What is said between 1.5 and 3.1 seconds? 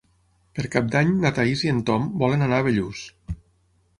i en Tom volen anar a Bellús.